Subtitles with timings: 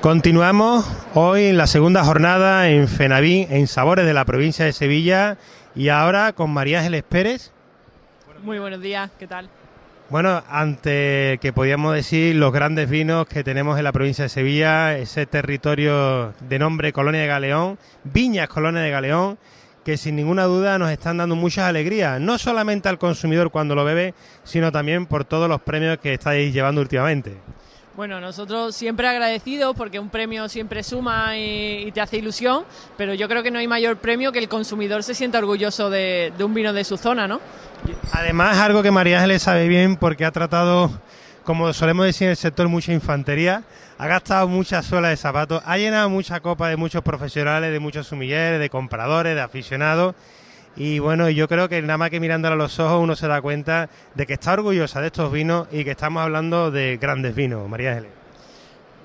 [0.00, 5.36] Continuamos hoy en la segunda jornada en Fenaví, en Sabores de la provincia de Sevilla,
[5.74, 7.52] y ahora con María Ángeles Pérez.
[8.42, 9.50] Muy buenos días, ¿qué tal?
[10.08, 14.96] Bueno, ante que podíamos decir los grandes vinos que tenemos en la provincia de Sevilla,
[14.96, 19.38] ese territorio de nombre Colonia de Galeón, Viñas Colonia de Galeón,
[19.84, 23.84] que sin ninguna duda nos están dando muchas alegrías, no solamente al consumidor cuando lo
[23.84, 24.14] bebe,
[24.44, 27.36] sino también por todos los premios que estáis llevando últimamente.
[27.96, 32.64] Bueno, nosotros siempre agradecidos porque un premio siempre suma y, te hace ilusión,
[32.96, 36.32] pero yo creo que no hay mayor premio que el consumidor se sienta orgulloso de,
[36.40, 37.40] un vino de su zona, ¿no?
[38.12, 40.90] Además, algo que María Ángeles sabe bien porque ha tratado,
[41.44, 43.64] como solemos decir en el sector, mucha infantería,
[43.98, 48.06] ha gastado muchas suelas de zapatos, ha llenado mucha copa de muchos profesionales, de muchos
[48.06, 50.14] sumilleres, de compradores, de aficionados
[50.76, 53.42] y bueno, yo creo que nada más que mirándole a los ojos uno se da
[53.42, 57.68] cuenta de que está orgullosa de estos vinos y que estamos hablando de grandes vinos,
[57.68, 58.20] María Ángeles.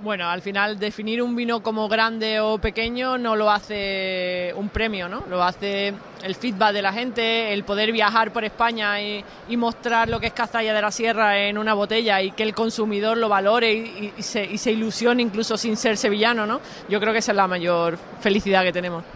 [0.04, 5.08] Bueno, al final definir un vino como grande o pequeño no lo hace un premio,
[5.08, 5.24] ¿no?
[5.30, 9.24] Lo hace el feedback de la gente, el poder viajar por España y,
[9.56, 13.18] mostrar lo que es Cazalla de la Sierra en una botella y que el consumidor
[13.18, 16.60] lo valore y, se, y se ilusione incluso sin ser sevillano, ¿no?
[16.90, 19.15] Yo creo que esa es la mayor felicidad que tenemos.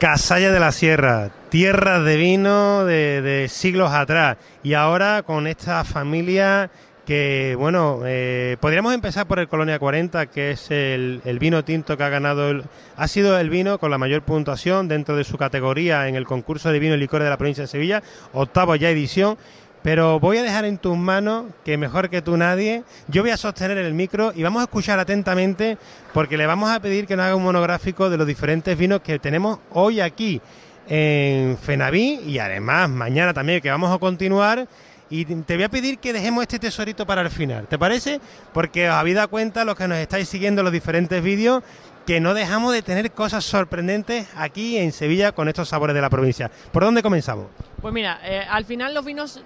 [0.00, 4.38] Casalla de la Sierra, tierras de vino de, siglos atrás.
[4.62, 6.70] Y ahora con esta familia
[7.04, 12.02] que, bueno, eh, podríamos empezar por el Colonia 40, que es el, vino tinto que
[12.02, 12.62] ha ganado,
[12.96, 16.72] ha sido el vino con la mayor puntuación dentro de su categoría en el concurso
[16.72, 19.36] de vino y licores de la provincia de Sevilla, octavo ya edición.
[19.82, 23.36] Pero voy a dejar en tus manos, que mejor que tú nadie, yo voy a
[23.36, 25.78] sostener el micro y vamos a escuchar atentamente
[26.12, 29.18] porque le vamos a pedir que nos haga un monográfico de los diferentes vinos que
[29.18, 30.40] tenemos hoy aquí
[30.86, 34.68] en Fenaví y además mañana también que vamos a continuar.
[35.12, 38.20] Y te voy a pedir que dejemos este tesorito para el final, ¿te parece?
[38.52, 41.64] Porque os habéis dado cuenta, los que nos estáis siguiendo los diferentes vídeos,
[42.10, 46.10] que no dejamos de tener cosas sorprendentes aquí en Sevilla con estos sabores de la
[46.10, 46.50] provincia.
[46.72, 47.46] ¿Por dónde comenzamos?
[47.80, 49.40] Pues mira, eh, al final los vinos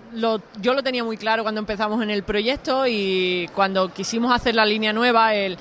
[0.62, 4.65] yo lo tenía muy claro cuando empezamos en el proyecto y cuando quisimos hacer la
[4.65, 5.59] línea nueva, el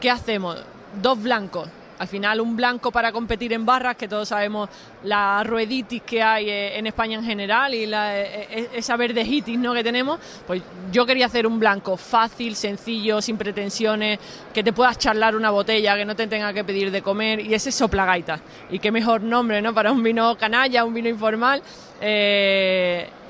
[0.00, 0.62] ¿qué hacemos?
[1.02, 1.68] Dos blancos,
[2.04, 4.68] al final un blanco para competir en barras, que todos sabemos
[5.04, 9.58] la rueditis que hay eh, en España en general y la, eh, eh, esa verdejitis
[9.58, 9.72] ¿no?
[9.72, 14.18] que tenemos, pues yo quería hacer un blanco fácil, sencillo, sin pretensiones,
[14.52, 17.54] que te puedas charlar una botella, que no te tenga que pedir de comer y
[17.54, 18.40] ese soplagaita.
[18.70, 19.72] Y qué mejor nombre ¿no?
[19.72, 21.62] para un vino canalla, un vino informal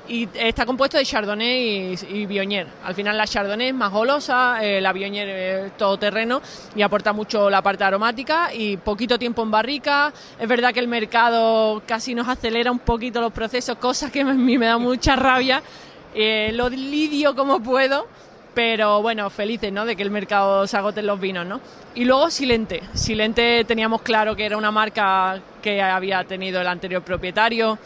[0.07, 4.79] y está compuesto de Chardonnay y, y, Al final la Chardonnay es más golosa, eh,
[4.79, 6.41] la Viognier es todoterreno
[6.75, 10.13] y aporta mucho la parte aromática y poquito tiempo en barrica.
[10.39, 14.25] Es verdad que el mercado casi nos acelera un poquito los procesos, cosa que a
[14.25, 15.61] mí me da mucha rabia.
[16.13, 18.07] Eh, lo lidio como puedo,
[18.53, 19.85] pero bueno, felices, ¿no?
[19.85, 21.59] De que el mercado se agoten los vinos, ¿no?
[21.95, 22.81] Y luego Silente.
[22.93, 27.77] Silente teníamos claro que era una marca que había tenido el anterior propietario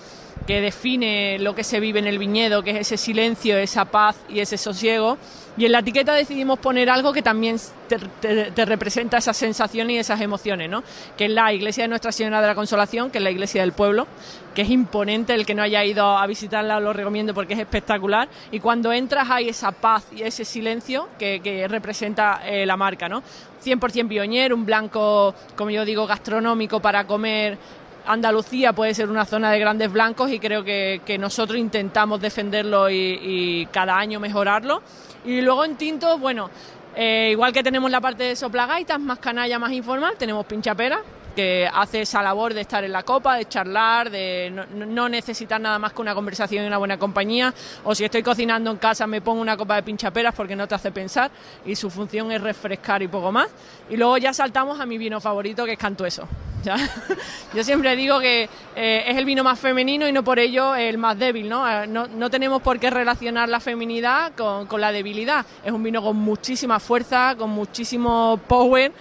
[0.50, 4.16] que define lo que se vive en el viñedo, que es ese silencio, esa paz
[4.28, 5.20] y ese sosiego.
[5.58, 10.20] Y en la etiqueta decidimos poner algo que también te, representa esas sensaciones y esas
[10.22, 10.84] emociones, ¿no?
[11.16, 13.74] Que es la iglesia de Nuestra Señora de la Consolación, que es la iglesia del
[13.74, 14.08] pueblo,
[14.56, 18.28] que es imponente, el que no haya ido a visitarla lo recomiendo porque es espectacular.
[18.52, 23.22] Y cuando entras hay esa paz y ese silencio que, representa eh, la marca, ¿no?
[23.64, 27.58] 100% pioñer, un blanco, como yo digo, gastronómico para comer
[28.06, 33.68] Andalucía puede ser una zona de grandes blancos y creo que, nosotros intentamos defenderlo y,
[33.72, 34.82] cada año mejorarlo.
[35.26, 36.50] Y luego en tintos, bueno,
[36.96, 41.02] eh, igual que tenemos la parte de soplagaitas, más canalla, más informal, tenemos pinchapera,
[41.40, 45.80] que hace esa labor de estar en la copa, de charlar, de no, necesitar nada
[45.80, 47.54] más que una conversación y una buena compañía.
[47.86, 50.76] O si estoy cocinando en casa me pongo una copa de pinchaperas porque no te
[50.76, 51.32] hace pensar
[51.66, 53.48] y su función es refrescar y poco más.
[53.90, 56.28] Y luego ya saltamos a mi vino favorito que es Cantueso.
[57.54, 60.98] Yo siempre digo que eh, es el vino más femenino y no por ello el
[60.98, 61.66] más débil, ¿no?
[61.70, 65.46] Eh, no, tenemos por qué relacionar la feminidad con la debilidad.
[65.64, 68.92] Es un vino con muchísima fuerza, con muchísimo power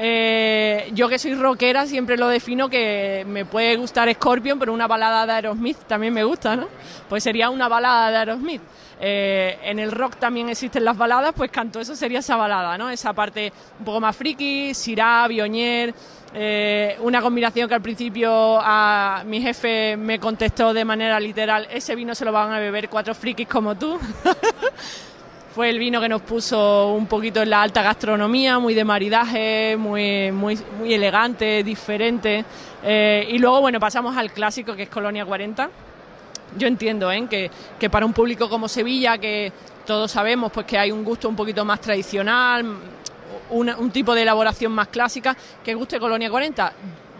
[0.00, 4.86] eh, yo que soy rockera siempre lo defino que me puede gustar Scorpion, pero una
[4.86, 6.68] balada de Aerosmith también me gusta, ¿no?
[7.08, 8.62] Pues sería una balada de Aerosmith.
[9.00, 12.88] Eh, en el rock también existen las baladas, pues canto eso sería esa balada, ¿no?
[12.90, 15.92] Esa parte un poco más friki, Syrah, Bionier,
[16.32, 18.60] eh, una combinación que al principio
[19.24, 23.16] mi jefe me contestó de manera literal, ese vino se lo van a beber cuatro
[23.16, 23.98] frikis como tú.
[25.54, 29.76] Fue el vino que nos puso un poquito en la alta gastronomía, muy de maridaje,
[29.78, 32.44] muy, muy, muy elegante, diferente.
[32.82, 35.70] Eh, y luego, bueno, pasamos al clásico que es Colonia 40.
[36.56, 37.26] Yo entiendo ¿eh?
[37.28, 39.52] que, que para un público como Sevilla, que
[39.86, 42.66] todos sabemos pues que hay un gusto un poquito más tradicional,
[43.50, 45.34] un tipo de elaboración más clásica
[45.64, 46.72] que guste Colonia 40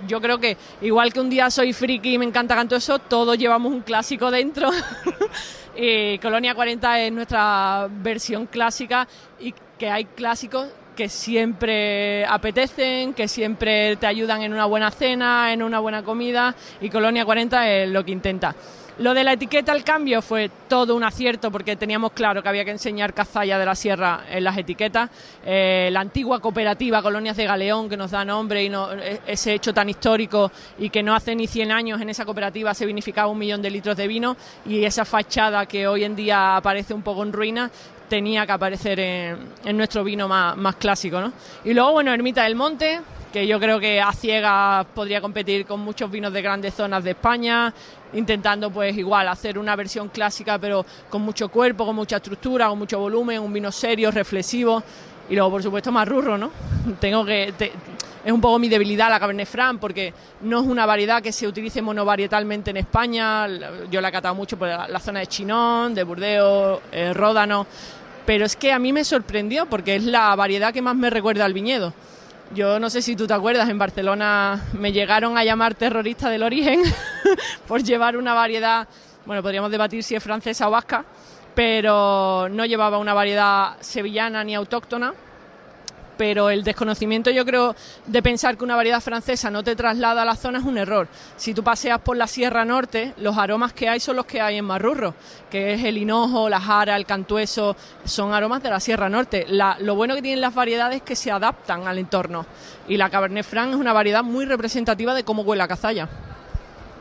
[0.06, 3.36] yo creo que igual que un día soy friki y me encanta canto eso, todos
[3.38, 4.70] llevamos un clásico dentro.
[5.80, 9.06] y Colonia 40 es nuestra versión clásica
[9.38, 15.52] y que hay clásicos que siempre apetecen, que siempre te ayudan en una buena cena,
[15.52, 18.56] en una buena comida y Colonia 40 es lo que intenta.
[18.98, 22.64] Lo de la etiqueta al cambio fue todo un acierto porque teníamos claro que había
[22.64, 25.08] que enseñar Cazalla de la Sierra en las etiquetas.
[25.46, 29.54] Eh, la antigua cooperativa Colonias de Galeón, que nos da nombre y no, e, ese
[29.54, 33.30] hecho tan histórico y que no hace ni 100 años en esa cooperativa se vinificaba
[33.30, 34.36] un millón de litros de vino
[34.66, 37.70] y esa fachada que hoy en día aparece un poco en ruina
[38.08, 41.20] tenía que aparecer en, nuestro vino más, más clásico.
[41.20, 41.32] ¿no?
[41.64, 43.00] Y luego, bueno, Ermita del Monte,
[43.32, 47.10] que yo creo que a ciegas podría competir con muchos vinos de grandes zonas de
[47.10, 47.72] España,
[48.14, 52.78] intentando pues igual hacer una versión clásica pero con mucho cuerpo, con mucha estructura, con
[52.78, 54.82] mucho volumen, un vino serio, reflexivo
[55.28, 56.50] y luego por supuesto más rurro, ¿no?
[57.00, 57.52] Tengo que
[58.24, 60.12] es un poco mi debilidad la Cabernet Franc porque
[60.42, 63.46] no es una variedad que se utilice monovarietalmente en España,
[63.90, 67.66] yo la he catado mucho por la, zona de Chinón, de Burdeos, eh, Ródano,
[68.28, 71.46] pero es que a mí me sorprendió porque es la variedad que más me recuerda
[71.46, 71.94] al viñedo.
[72.54, 76.42] Yo no sé si tú te acuerdas, en Barcelona me llegaron a llamar terrorista del
[76.42, 76.82] origen
[77.66, 78.86] por llevar una variedad,
[79.24, 81.06] bueno, podríamos debatir si es francesa o vasca,
[81.54, 85.14] pero no llevaba una variedad sevillana ni autóctona
[86.18, 87.74] pero el desconocimiento yo creo
[88.04, 91.08] de pensar que una variedad francesa no te traslada a la zona es un error.
[91.36, 94.58] Si tú paseas por la Sierra Norte, los aromas que hay son los que hay
[94.58, 95.14] en Marrurro,
[95.48, 99.46] que es el hinojo, la jara, el cantueso, son aromas de la Sierra Norte.
[99.48, 102.44] lo bueno que tienen las variedades es que se adaptan al entorno
[102.88, 106.08] y la Cabernet Franc es una variedad muy representativa de cómo huele la cazalla.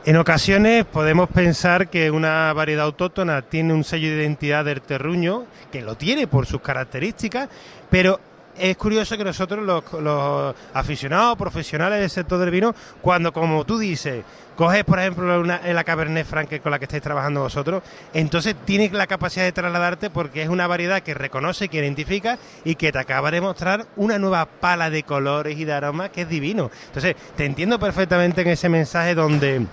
[0.04, 5.44] En ocasiones podemos pensar que una variedad autóctona tiene un sello de identidad del terruño,
[5.70, 7.48] que lo tiene por sus características,
[7.90, 8.20] pero
[8.58, 14.24] es curioso que nosotros, los, aficionados profesionales del sector del vino, cuando, como tú dices,
[14.56, 17.82] coges, por ejemplo, una, la Cabernet Franc con la que estáis trabajando vosotros,
[18.12, 22.74] entonces tienes la capacidad de trasladarte porque es una variedad que reconoce, que identifica y
[22.74, 26.28] que te acaba de mostrar una nueva pala de colores y de aromas que es
[26.28, 26.70] divino.
[26.86, 29.66] Entonces, te entiendo perfectamente en ese mensaje donde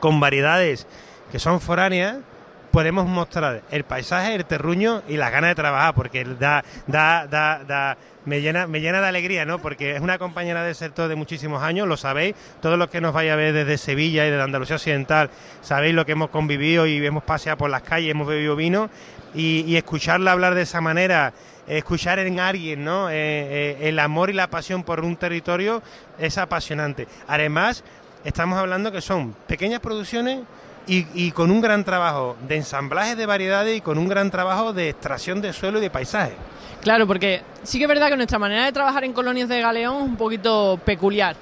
[0.00, 0.86] con variedades
[1.30, 2.16] que son foráneas,
[2.74, 7.62] podemos mostrar el paisaje, el terruño y las ganas de trabajar, porque da, da, da,
[7.62, 9.60] da me llena, me llena de alegría, ¿no?
[9.60, 13.14] Porque es una compañera del sector de muchísimos años, lo sabéis, todos los que nos
[13.14, 15.30] vaya a ver desde Sevilla y de Andalucía Occidental,
[15.62, 18.90] sabéis lo que hemos convivido y hemos paseado por las calles, hemos bebido vino
[19.36, 21.32] y, escucharla hablar de esa manera,
[21.68, 23.08] escuchar en alguien, ¿no?
[23.08, 25.80] Eh, eh, el amor y la pasión por un territorio
[26.18, 27.06] es apasionante.
[27.28, 27.84] Además,
[28.24, 30.40] estamos hablando que son pequeñas producciones
[30.86, 34.72] y, y, con un gran trabajo de ensamblaje de variedades y con un gran trabajo
[34.72, 36.34] de extracción de suelo y de paisaje.
[36.84, 39.96] Claro, porque sí que es verdad que nuestra manera de trabajar en colonias de galeón
[39.96, 41.34] es un poquito peculiar.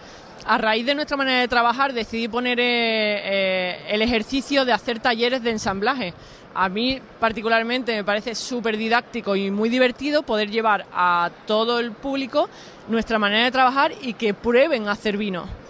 [0.45, 5.01] A raíz de nuestra manera de trabajar decidí poner eh, eh, el ejercicio de hacer
[5.01, 6.15] talleres de ensamblaje.
[6.55, 11.93] A mí particularmente me parece súper didáctico y muy divertido poder llevar a todo el
[11.93, 12.49] público
[12.89, 15.62] nuestra manera de trabajar y que prueben hacer vino.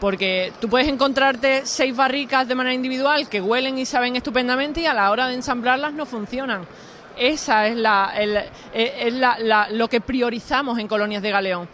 [0.00, 4.86] Porque tú puedes encontrarte seis barricas de manera individual que huelen y saben estupendamente y
[4.86, 6.66] a la hora de ensamblarlas no funcionan.
[7.20, 11.68] Esa es, la, es lo que priorizamos en colonias de galeón.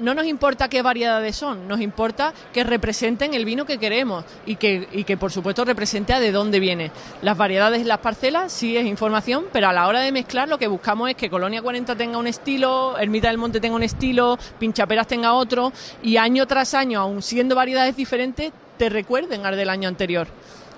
[0.00, 4.56] No, nos importa qué variedades son, nos importa que representen el vino que queremos y
[4.56, 6.90] que, y que por supuesto represente a de dónde viene.
[7.22, 10.66] Las variedades, las parcelas, sí es información, pero a la hora de mezclar lo que
[10.66, 15.06] buscamos es que Colonia 40 tenga un estilo, Ermita del Monte tenga un estilo, Pinchaperas
[15.06, 19.88] tenga otro y año tras año, aun siendo variedades diferentes, te recuerden al del año
[19.88, 20.28] anterior.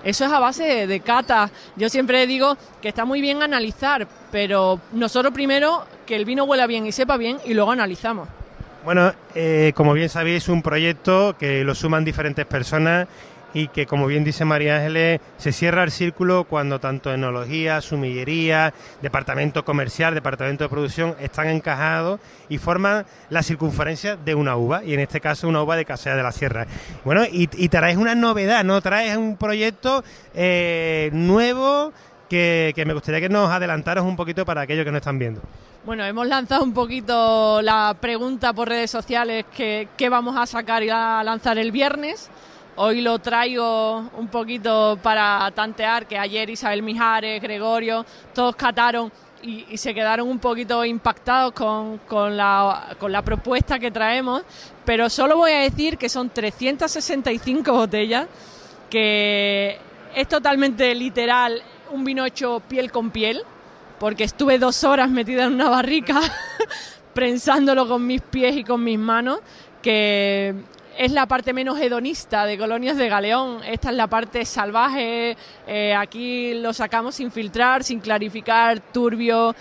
[0.03, 1.51] Eso es a base de, cata.
[1.75, 6.65] Yo siempre digo que está muy bien analizar, pero nosotros primero que el vino huela
[6.65, 8.27] bien y sepa bien y luego analizamos.
[8.83, 13.07] Bueno, eh, como bien sabéis, un proyecto que lo suman diferentes personas
[13.53, 18.73] y que, como bien dice María Ángeles, se cierra el círculo cuando tanto enología, sumillería,
[19.01, 24.93] departamento comercial, departamento de producción están encajados y forman la circunferencia de una uva, y
[24.93, 26.67] en este caso una uva de Casea de la Sierra.
[27.03, 28.81] Bueno, y, traes una novedad, ¿no?
[28.81, 30.03] Traes un proyecto
[30.33, 31.93] eh, nuevo
[32.29, 35.41] que, me gustaría que nos adelantaras un poquito para aquellos que no están viendo.
[35.85, 40.83] Bueno, hemos lanzado un poquito la pregunta por redes sociales que, que vamos a sacar
[40.83, 42.29] y a lanzar el viernes.
[42.77, 49.11] Hoy lo traigo un poquito para tantear que ayer Isabel Mijares, Gregorio, todos cataron
[49.43, 54.43] y, se quedaron un poquito impactados con, con, la, con la propuesta que traemos,
[54.85, 58.27] pero solo voy a decir que son 365 botellas,
[58.89, 59.77] que
[60.15, 61.61] es totalmente literal
[61.91, 63.43] un vino hecho piel con piel,
[63.99, 66.21] porque estuve dos horas metida en una barrica
[67.13, 69.39] prensándolo con mis pies y con mis manos,
[69.81, 70.55] que
[71.01, 73.63] es la parte menos hedonista de Colonias de Galeón.
[73.63, 75.35] Esta es la parte salvaje.
[75.65, 79.55] Eh, aquí lo sacamos sin filtrar, sin clarificar, turbio,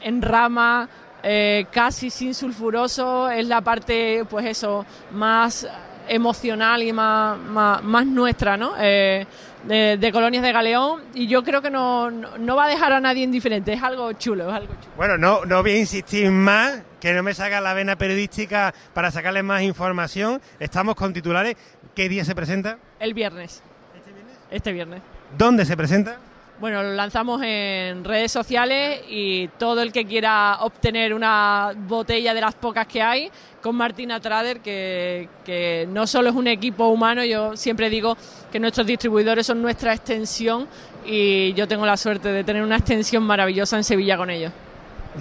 [0.00, 0.88] en rama,
[1.24, 3.28] eh, casi sin sulfuroso.
[3.28, 5.66] Es la parte, pues eso, más
[6.06, 8.74] emocional y más, más, nuestra, ¿no?
[8.78, 9.26] Eh,
[9.64, 13.24] de, Colonias de Galeón y yo creo que no, no, va a dejar a nadie
[13.24, 14.94] indiferente, es algo chulo, es algo chulo.
[14.96, 19.10] Bueno, no, no voy a insistir más, que no me saca la vena periodística para
[19.10, 20.40] sacarles más información.
[20.58, 21.54] Estamos con titulares.
[21.94, 22.78] ¿Qué día se presenta?
[22.98, 23.62] El viernes.
[23.94, 24.36] ¿Este viernes?
[24.50, 25.02] Este viernes.
[25.36, 26.16] ¿Dónde se presenta?
[26.58, 32.40] Bueno, lo lanzamos en redes sociales y todo el que quiera obtener una botella de
[32.40, 33.30] las pocas que hay
[33.60, 38.16] con Martina Trader, que, que no solo es un equipo humano, yo siempre digo
[38.50, 40.66] que nuestros distribuidores son nuestra extensión
[41.04, 44.52] y yo tengo la suerte de tener una extensión maravillosa en Sevilla con ellos.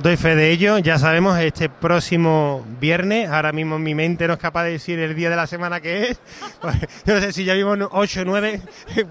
[0.01, 4.39] Doy fe de ello, ya sabemos, este próximo viernes, ahora mismo mi mente no es
[4.39, 6.19] capaz de decir el día de la semana que es,
[6.61, 8.61] pues, no sé si ya vimos 8 o 9,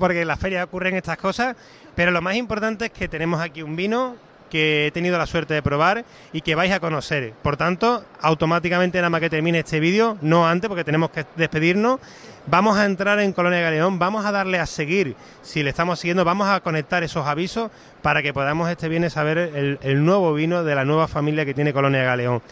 [0.01, 1.55] porque en las ferias ocurren estas cosas,
[1.95, 4.17] pero lo más importante es que tenemos aquí un vino
[4.51, 7.33] que he tenido la suerte de probar y que vais a conocer.
[7.43, 12.01] Por tanto, automáticamente nada más que termine este vídeo, no antes porque tenemos que despedirnos,
[12.47, 16.25] vamos a entrar en Colonia Galeón, vamos a darle a seguir, si le estamos siguiendo,
[16.25, 17.71] vamos a conectar esos avisos
[18.03, 21.73] para que podamos este viernes saber el, nuevo vino de la nueva familia que tiene
[21.73, 22.43] Colonia Galeón.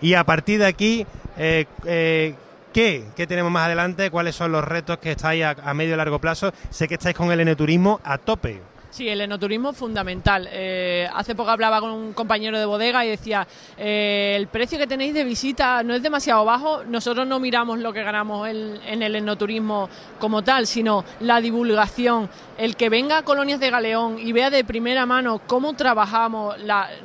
[0.00, 2.34] Y a partir de aquí, eh, eh,
[2.72, 3.04] ¿Qué?
[3.16, 4.10] ¿Qué tenemos más adelante?
[4.10, 6.52] ¿Cuáles son los retos que estáis a, medio y largo plazo?
[6.70, 8.60] Sé que estáis con el enoturismo a tope.
[8.90, 10.48] Sí, el enoturismo es fundamental.
[10.50, 13.46] Eh, hace poco hablaba con un compañero de bodega y decía,
[13.78, 17.92] eh, el precio que tenéis de visita no es demasiado bajo, nosotros no miramos lo
[17.92, 22.28] que ganamos en el enoturismo como tal, sino la divulgación,
[22.58, 26.56] el que venga a Colonias de Galeón y vea de primera mano cómo trabajamos,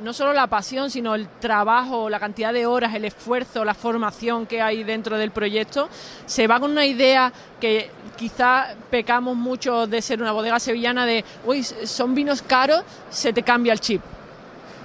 [0.02, 4.46] no solo la pasión, sino el trabajo, la cantidad de horas, el esfuerzo, la formación
[4.46, 5.88] que hay dentro del proyecto,
[6.26, 11.24] se va con una idea que quizá pecamos mucho de ser una bodega sevillana de,
[11.44, 14.02] uy, son vinos caros, se te cambia el chip.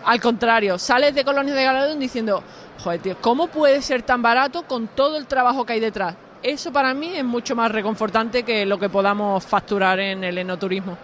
[0.06, 2.44] Al contrario, sales de Colonias de Galadón diciendo,
[2.84, 6.16] joder, tío, ¿cómo puede ser tan barato con todo el trabajo que hay detrás?
[6.42, 10.98] Eso para mí es mucho más reconfortante que lo que podamos facturar en el enoturismo.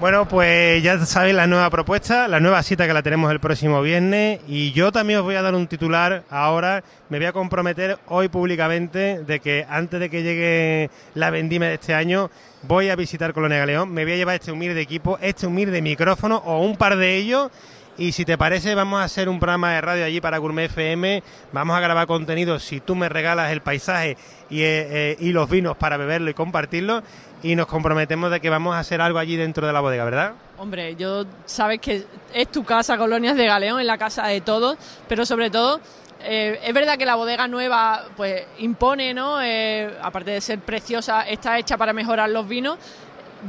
[0.00, 3.82] Bueno, pues ya sabéis la nueva propuesta, la nueva cita que la tenemos el próximo
[3.82, 4.38] viernes.
[4.46, 8.28] Y yo también os voy a dar un titular ahora, me voy a comprometer hoy
[8.28, 12.30] públicamente de que antes de que llegue la vendime de este año
[12.62, 16.36] voy a visitar Colonia Galeón, me voy a llevar este humilde equipo, este humilde micrófono
[16.46, 17.50] o un par de ellos
[17.98, 21.22] y si te parece, vamos a hacer un programa de radio allí para Gourmet FM.
[21.52, 24.16] Vamos a grabar contenido si tú me regalas el paisaje
[24.48, 27.02] y, eh, y los vinos para beberlo y compartirlo
[27.42, 30.32] y nos comprometemos de que vamos a hacer algo allí dentro de la bodega, ¿verdad?
[30.58, 34.76] Hombre, yo sabes que es tu casa, Colonias de Galeón, es la casa de todos,
[35.08, 35.80] pero sobre todo
[36.20, 39.40] eh, es verdad que la bodega nueva pues impone, ¿no?
[39.40, 42.78] Eh, aparte de ser preciosa, está hecha para mejorar los vinos.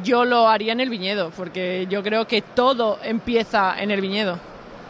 [0.03, 4.38] Yo lo haría en el viñedo, porque yo creo que todo empieza en el viñedo.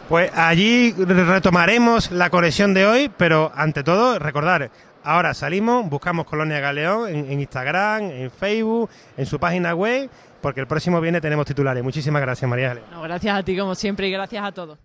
[0.08, 4.70] Pues allí retomaremos la conexión de hoy, pero ante todo recordar
[5.02, 10.10] Ahora salimos, buscamos Colonia Galeón en, Instagram, en Facebook, en su página web,
[10.42, 11.82] porque el próximo viene tenemos titulares.
[11.82, 12.76] Muchísimas gracias, María.
[12.90, 14.78] No, gracias a ti como siempre y gracias a todos.